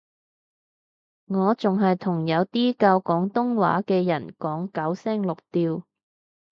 [1.27, 5.83] 我仲係同有啲教廣東話嘅人講九聲六調